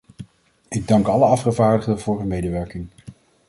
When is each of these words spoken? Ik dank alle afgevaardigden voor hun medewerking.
Ik 0.69 0.87
dank 0.87 1.07
alle 1.07 1.25
afgevaardigden 1.25 1.99
voor 1.99 2.19
hun 2.19 2.27
medewerking. 2.27 2.87